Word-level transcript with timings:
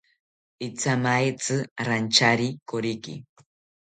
Ithamaetzi 0.67 1.57
rantyari 1.87 2.47
koriki 2.69 3.13